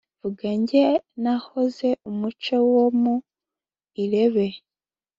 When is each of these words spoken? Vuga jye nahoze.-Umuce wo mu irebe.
Vuga 0.21 0.47
jye 0.67 0.87
nahoze.-Umuce 1.21 2.55
wo 2.71 2.83
mu 3.01 3.15
irebe. 4.03 4.47